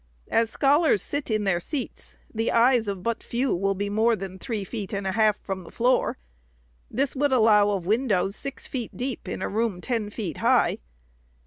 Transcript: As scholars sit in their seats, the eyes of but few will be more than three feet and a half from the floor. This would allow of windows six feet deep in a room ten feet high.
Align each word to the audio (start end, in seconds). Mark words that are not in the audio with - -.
As 0.31 0.49
scholars 0.49 0.99
sit 1.03 1.29
in 1.29 1.43
their 1.43 1.59
seats, 1.59 2.15
the 2.33 2.51
eyes 2.51 2.87
of 2.87 3.03
but 3.03 3.21
few 3.21 3.55
will 3.55 3.75
be 3.75 3.87
more 3.87 4.15
than 4.15 4.39
three 4.39 4.63
feet 4.63 4.93
and 4.93 5.05
a 5.05 5.11
half 5.11 5.37
from 5.43 5.63
the 5.63 5.69
floor. 5.69 6.17
This 6.89 7.15
would 7.15 7.31
allow 7.31 7.69
of 7.69 7.85
windows 7.85 8.35
six 8.35 8.65
feet 8.65 8.97
deep 8.97 9.27
in 9.27 9.43
a 9.43 9.47
room 9.47 9.79
ten 9.79 10.09
feet 10.09 10.37
high. 10.37 10.79